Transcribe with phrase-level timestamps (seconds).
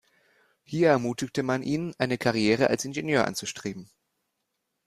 [0.63, 3.87] Hier ermutigte man ihn, eine Karriere als Ingenieur anzustreben.